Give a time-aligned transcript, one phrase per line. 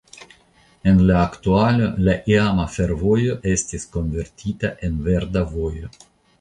[0.91, 5.97] En la aktualo la iama fervojo estis konvertita en verda vojo.